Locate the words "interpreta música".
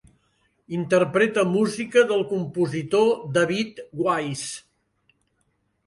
0.77-2.03